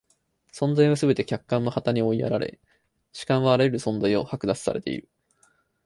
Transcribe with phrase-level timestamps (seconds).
[0.51, 2.59] 存在はすべて客観の側に追いやられ、
[3.13, 5.07] 主観はあらゆる存在を剥奪されている。